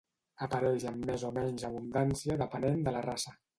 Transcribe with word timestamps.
Apareix 0.45 0.85
amb 0.91 1.05
més 1.09 1.27
o 1.29 1.31
menys 1.35 1.67
abundància 1.71 2.41
depenent 2.43 2.85
de 2.91 2.97
la 2.99 3.07
raça. 3.11 3.39